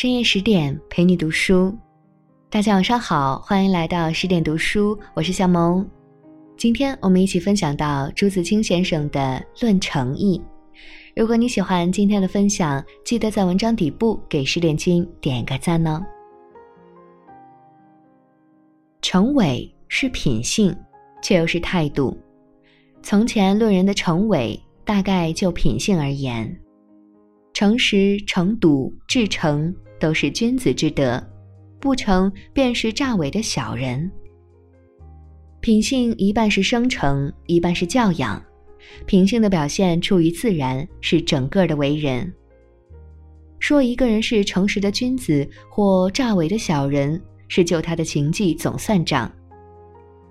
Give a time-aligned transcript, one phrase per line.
[0.00, 1.76] 深夜十点陪你读书，
[2.48, 5.84] 大家晚上好，欢迎来到十点读书，我是小萌。
[6.56, 10.38] 今天我们一起分享到朱自清先生的《论诚意》。
[11.16, 16.00] 如果你喜欢今天的分享，记得在文章底部给十点君点个赞哦。
[19.02, 20.72] 诚伪是品性，
[21.24, 22.16] 却又是态度。
[23.02, 26.56] 从前论人的诚伪，大概就品性而言，
[27.58, 29.74] 诚实、诚笃、至诚。
[29.98, 31.20] 都是君子之德，
[31.80, 34.08] 不成便是诈伪的小人。
[35.58, 38.40] 品性一半是生成，一半是教养。
[39.06, 42.32] 品性的表现出于自然，是整个的为人。
[43.58, 49.28] 说一个人是诚实的君子或诈伪的小人，是就他的情迹总算账。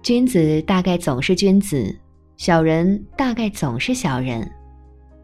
[0.02, 1.94] 君子大概总是君子，
[2.38, 4.49] 小人大概总是小人。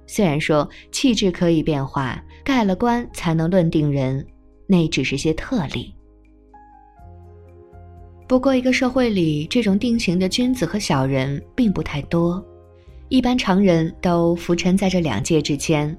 [0.05, 4.25] 虽然说气质可以变化，盖了棺才能论定人。
[4.65, 5.93] 那只是些特例。
[8.27, 12.43] 不过，一个社会里这种定型的君子和小人并不太多，
[13.09, 15.95] 一般常人都浮沉在这两界之间。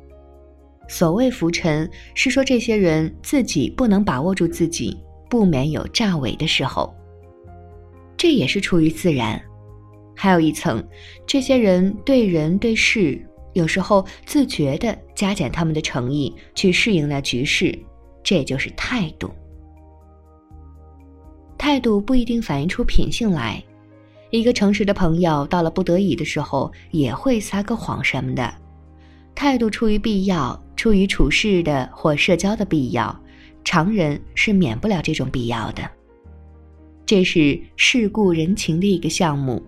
[0.88, 6.92] 所谓浮沉，是说这些人自己不能把握住自己，不免有诈伪的时候。
[8.16, 9.40] 这也是出于自然。
[10.16, 10.82] 还有一层，
[11.26, 13.22] 这些人对人对事，
[13.54, 17.76] 有时候自觉地加减他们的诚意，去适应那局势。
[18.22, 19.30] 这就是态度。
[21.56, 23.62] 态度不一定反映出品性来。
[24.30, 28.52] 一个诚实的朋友，到了不得已的时候，也会撒个谎什么的。
[29.34, 33.16] 态度出于必要，出于处事的或社交的必要，
[33.62, 35.88] 常人是免不了这种必要的。
[37.06, 39.62] 这是世故人情的一个项目，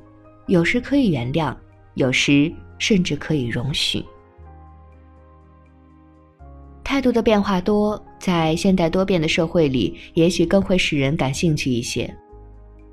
[0.47, 1.55] 有时可以原谅，
[1.95, 4.05] 有时甚至可以容许。
[6.85, 12.13] 态度的变化多，在现代多变的社会里，也许更会使人感兴趣一些。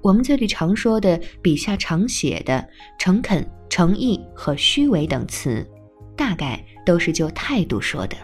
[0.01, 2.67] 我们这里常说的、笔下常写的
[2.97, 5.65] 诚恳、诚意和虚伪等词，
[6.17, 8.17] 大概都是就态度说的。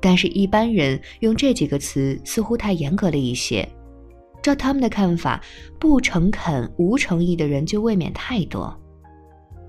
[0.00, 3.68] 但是，一般人用这几个词似乎太严格了一些。
[4.42, 5.38] 照他们的看法，
[5.78, 8.74] 不诚恳、无诚意的人就未免太多。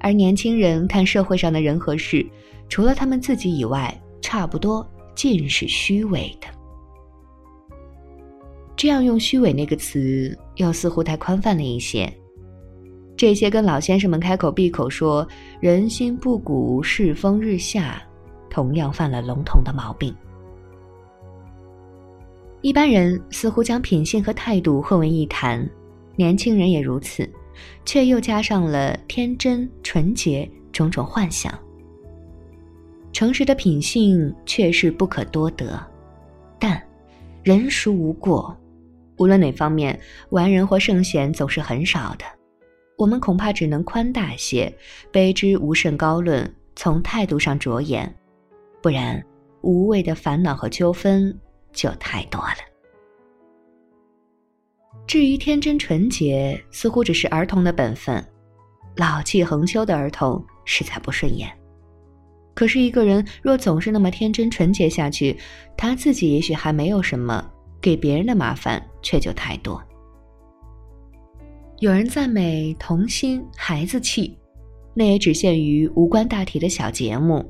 [0.01, 2.25] 而年轻人看社会上的人和事，
[2.67, 6.47] 除了他们自己以外，差不多尽是虚伪的，
[8.75, 12.11] 这样用“虚伪”那个词，又似乎太宽泛了一些。
[13.15, 15.27] 这些跟老先生们开口闭口说
[15.61, 18.01] “人心不古，世风日下”，
[18.49, 20.15] 同样犯了笼统的毛病。
[22.61, 25.69] 一般人似乎将品性和态度混为一谈，
[26.15, 27.29] 年轻人也如此，
[27.85, 31.57] 却又加上了天真、纯洁种种幻想。
[33.13, 35.79] 诚实的品性确是不可多得，
[36.57, 36.81] 但
[37.43, 38.57] 人孰无过？
[39.17, 39.99] 无论哪方面，
[40.29, 42.25] 完人或圣贤总是很少的。
[42.97, 44.73] 我们恐怕只能宽大些，
[45.11, 48.11] 卑之无甚高论，从态度上着眼，
[48.81, 49.21] 不然
[49.61, 51.37] 无谓的烦恼和纠纷
[51.73, 52.70] 就太多了。
[55.07, 58.23] 至于天真纯洁，似乎只是儿童的本分，
[58.95, 61.49] 老气横秋的儿童实在不顺眼。
[62.53, 65.35] 可是，一个人若总是那么天真纯洁下去，
[65.77, 67.43] 他自己也许还没有什么，
[67.81, 69.81] 给别人的麻烦却就太多。
[71.79, 74.37] 有人赞美童心孩子气，
[74.93, 77.43] 那也只限于无关大体的小节目，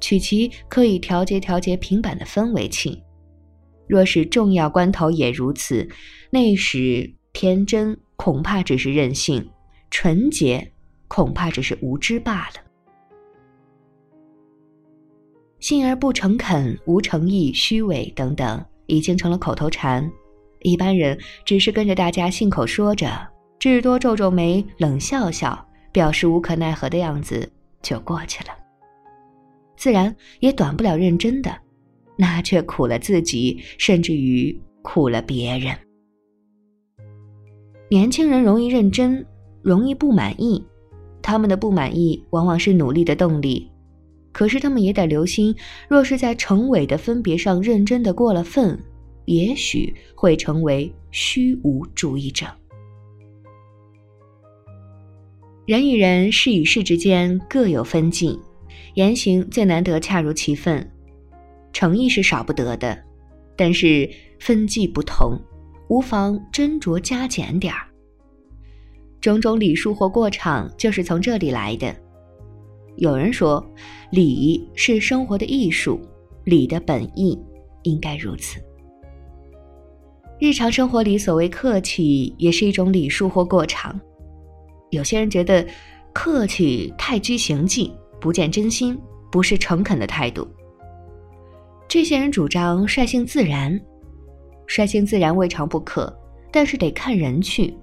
[0.00, 3.02] 取其可以调节调节平板的氛围气。
[3.92, 5.86] 若是重要关头也如此，
[6.30, 9.46] 那时天真恐怕只是任性，
[9.90, 10.72] 纯洁
[11.08, 12.54] 恐怕只是无知罢了。
[15.60, 20.10] 信而不诚恳、无诚意、虚伪等等，已经成了口头禅。
[20.60, 23.10] 一般人只是跟着大家信口说着，
[23.58, 27.46] 至多皱皱眉、冷笑笑，表示无可奈何的样子
[27.82, 28.56] 就过去了。
[29.76, 31.54] 自然也短不了认真的，
[32.16, 35.76] 那却苦了自己，甚至于苦了别人。
[37.90, 39.24] 年轻人容易认真，
[39.62, 40.64] 容易不满意，
[41.20, 43.70] 他们的不满意往往是努力的动力。
[44.32, 45.54] 可是他们也得留心，
[45.88, 48.78] 若是在成伪的分别上认真的过了分，
[49.26, 52.46] 也许会成为虚无主义者。
[55.66, 58.38] 人与人、事与事之间各有分际，
[58.94, 60.90] 言行最难得恰如其分。
[61.72, 62.96] 诚意是少不得的，
[63.56, 64.08] 但是
[64.40, 65.38] 分际不同，
[65.88, 67.86] 无妨斟酌加减点儿。
[69.20, 71.94] 种种礼数或过场，就是从这里来的。
[72.96, 73.64] 有人说，
[74.10, 76.00] 礼是生活的艺术，
[76.44, 77.38] 礼的本意，
[77.84, 78.60] 应该如此。
[80.38, 83.98] 日常生活里所谓客气，也是一种礼数或过场。
[84.90, 85.64] 有些人觉得
[86.12, 88.98] 客气太拘形迹，不见真心，
[89.30, 90.46] 不是诚恳的态度。
[91.92, 93.78] 这些人主张率性自然，
[94.66, 96.10] 率性自然未尝不可，
[96.50, 97.74] 但是得看人去。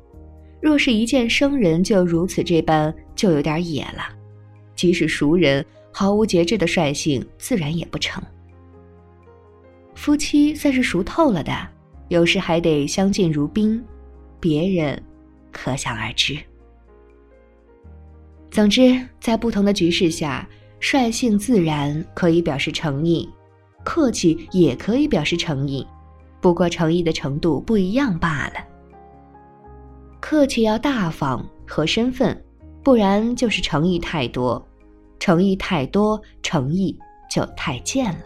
[0.60, 4.10] 若是一见生人就如此这般，就有点野了。
[4.76, 5.64] 即使熟人，
[5.94, 8.20] 毫无节制的率性自然也不成。
[9.94, 11.54] 夫妻算是熟透了的。
[12.08, 13.80] 有时还得相敬如宾，
[14.40, 15.00] 别人
[15.52, 16.36] 可想而知。
[18.50, 23.30] 总之，在不同的局势下，率性自然可以表示诚意，
[23.84, 25.86] 客气也可以表示诚意，
[26.42, 28.54] 不过诚意的程度不一样罢了。
[30.20, 32.44] 客气要大方和身份，
[32.84, 34.62] 不然就是诚意太多；
[35.20, 36.98] 诚意太多，诚意
[37.30, 38.26] 就太贱了。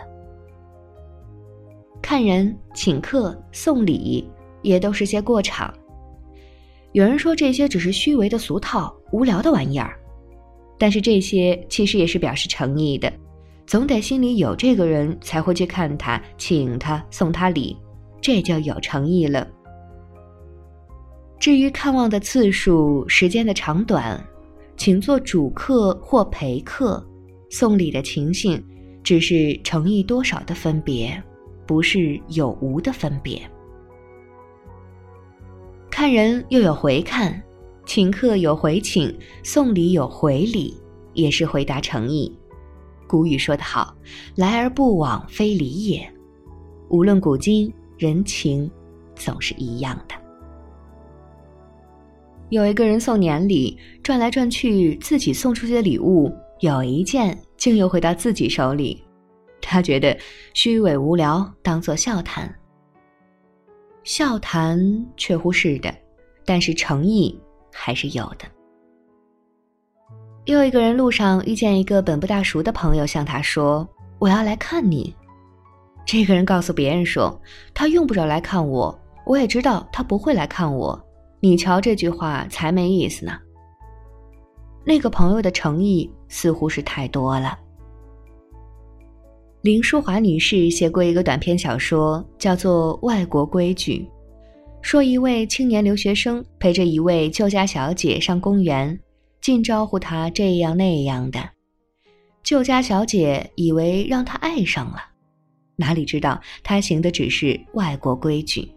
[2.02, 4.30] 看人、请客、送礼，
[4.62, 5.74] 也都是些过场。
[6.92, 9.98] 有人说这些只是虚伪的俗套、无聊的玩意儿，
[10.78, 13.12] 但是这些其实也是表示诚意的，
[13.66, 17.78] 总得心里有这个人才会去看他、请他、送他礼，
[18.22, 19.48] 这就有诚意了。
[21.40, 24.24] 至于看望的次数、时间的长短，
[24.78, 27.06] 请做主客或陪客，
[27.50, 28.64] 送礼的情形，
[29.04, 31.22] 只是诚意多少的分别。
[31.66, 33.42] 不是有无的分别。
[35.90, 37.42] 看人又有回看，
[37.86, 40.78] 请客有回请，送礼有回礼，
[41.14, 42.38] 也是回答诚意。
[43.14, 43.96] 古语说得好
[44.36, 46.12] ：“来而不往非礼也。”
[46.90, 48.68] 无论古今，人情
[49.14, 50.16] 总是一样的。
[52.50, 59.04] 有一个人送年礼，转来转去，自己送出去的礼物有一件竟又回到自己手里。
[59.62, 60.18] 他觉得
[60.56, 62.52] 虚伪无聊，当作笑谈。
[64.04, 65.94] 笑谈确乎是的，
[66.46, 67.40] 但是诚意
[67.72, 68.63] 还是有的。
[70.46, 73.88] 又一个人路上遇见一个本不大熟的朋友，向他说
[74.20, 75.16] ：“我要来看你。”
[76.06, 77.40] 这个人告诉别人说
[77.74, 81.02] ：“他用不着来看我，我也知道他不会来看我。
[81.40, 83.40] 你瞧这句话才没意思呢。”
[84.86, 87.58] 那个朋友的诚意似乎是太多了。
[89.62, 94.00] 林淑华女士写过一个短篇小说，叫做《外国规矩》，
[94.82, 99.00] 说一位青年留学生陪着一位旧家小姐上公园，
[99.44, 101.48] 尽招呼他这样那样的。
[102.42, 104.98] 旧家小姐以为让他爱上了，
[105.76, 108.68] 哪里知道他行的只是外国规矩。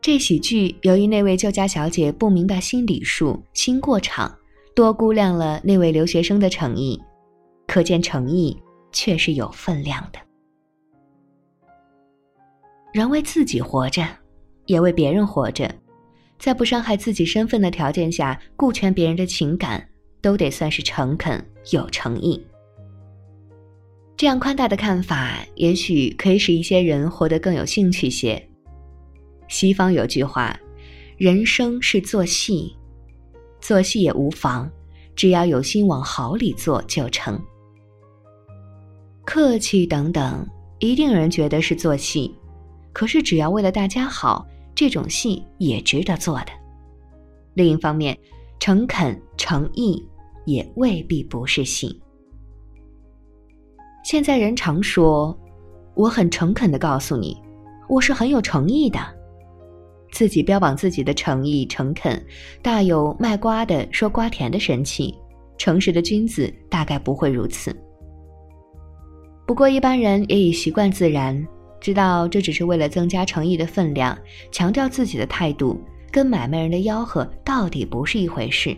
[0.00, 4.32] 这喜剧由于那位旧家小姐不明白新礼数、新过场，
[4.74, 7.02] 多估量了那位留学生的诚意，
[7.66, 8.56] 可见诚意。
[8.90, 10.18] 却是有分量的。
[12.94, 14.02] 人为自己活着，
[14.64, 15.70] 也为别人活着，
[16.38, 19.88] 在不伤害自己身份的条件下，顾全别人的情感，
[20.20, 22.40] 都得算是诚恳有诚意。
[24.16, 28.40] 这样宽大的看法，也许可以使一些人活得更有兴趣些。
[29.48, 30.58] 西方有句话
[31.16, 32.76] ：“人生是做戏，
[33.60, 34.70] 做戏也无妨，
[35.16, 37.40] 只要有心往好里做就成。”
[39.24, 40.46] 客气等等，
[40.78, 42.34] 一定有人觉得是做戏，
[42.92, 44.46] 可是只要为了大家好，
[44.78, 46.52] 这种戏也值得做的。
[47.54, 48.16] 另一方面，
[48.60, 50.00] 诚恳诚意
[50.46, 52.00] 也未必不是戏。
[54.04, 55.36] 现在人常说
[55.96, 57.36] ：“我很诚恳的告诉你，
[57.88, 59.00] 我是很有诚意的。”
[60.14, 62.24] 自己标榜自己的诚意诚恳，
[62.62, 65.12] 大有卖瓜的说瓜甜的神气。
[65.56, 67.76] 诚实的君子大概不会如此。
[69.44, 71.44] 不过一般人也已习惯自然，
[71.80, 74.16] 知道这只是为了增加诚意的分量，
[74.50, 75.80] 强调自己的态度，
[76.10, 78.76] 跟买卖人的吆喝到底不是一回事。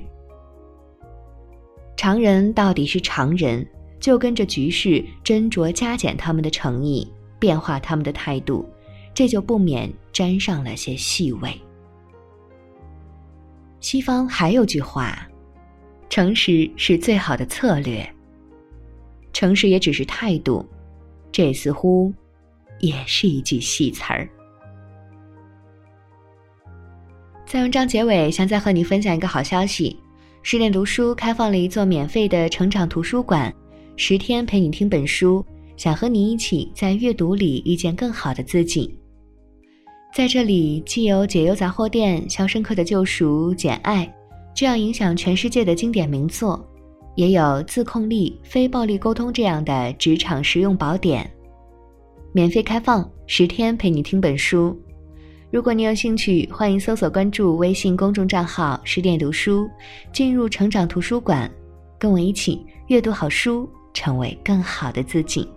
[1.96, 3.66] 常人到底是常人，
[3.98, 8.66] 就跟着局势斟酌加减他们的诚意，变化他们的态度，
[9.12, 11.50] 这就不免沾上了些细微。
[13.80, 15.26] 西方还有句话
[16.10, 18.06] ：“诚实是最好的策略。”
[19.32, 20.66] 诚实也只是态度，
[21.32, 22.12] 这似乎
[22.80, 24.28] 也是一句戏词儿。
[27.46, 29.96] 在文章结尾，想再和你分享一个好消息：
[30.42, 33.52] 十点读书开放了一座免费的成长图书馆，
[33.96, 35.44] 十天陪你听本书，
[35.76, 38.96] 想和你一起在阅读里遇见更好的自己。
[40.14, 44.06] 在这里，既有《解忧杂货店》《肖申克的救赎》《简爱》
[44.54, 46.66] 这样影响全世界的经典名作。
[47.16, 51.28] 也有自控力、非暴力沟通这样的职场实用宝典。
[52.32, 54.78] 免费开放，十天陪你听本书。
[55.50, 59.68] 如果你有兴趣，欢迎搜索关注微信公众账号“十点读书”，
[60.14, 61.50] 进入成长图书馆，
[61.98, 65.48] 跟我一起阅读好书，成为更好的自己。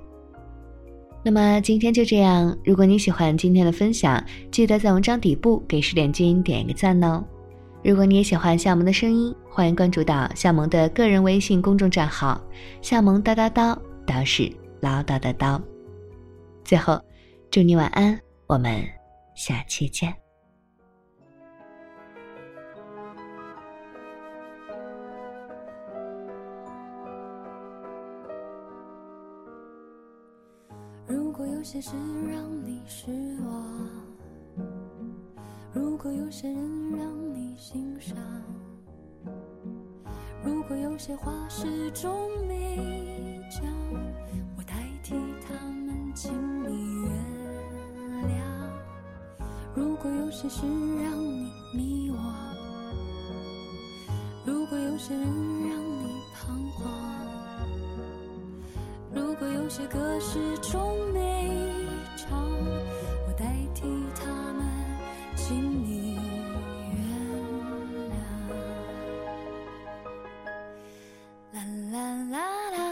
[1.24, 7.24] 那么今天就这样，如果你喜欢今天的分享，记得在文章底部给十点君点一个赞哦。
[7.84, 12.42] 如果你也喜欢夏萌的声音，欢迎关注到夏萌的个人微信公众账号
[12.82, 13.77] “夏萌叨叨叨”，
[14.08, 14.51] 叨是
[14.82, 15.62] 唠叨的叨。
[16.63, 17.00] 最后，
[17.51, 18.84] 祝你晚安，我们
[19.36, 20.13] 下期见。
[31.05, 31.91] 如果有些事
[32.27, 33.12] 让你失
[33.46, 33.89] 望，
[35.74, 38.17] 如果有些人让你心伤，
[40.43, 43.63] 如果有些话始终没讲，
[49.75, 50.62] 如果有些事
[51.01, 52.15] 让你迷惘，
[54.46, 56.84] 如果有些人让你彷徨。
[59.13, 61.50] 如果有些歌始终没
[62.15, 62.39] 唱，
[63.27, 63.82] 我代替
[64.15, 64.63] 他们，
[65.36, 66.20] 请你
[66.92, 67.01] 原
[68.10, 68.13] 谅。
[71.51, 71.58] 啦
[71.92, 71.96] 啦
[72.32, 72.38] 啦
[72.72, 72.83] 啦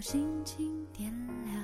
[0.00, 1.12] 心情点
[1.44, 1.57] 亮。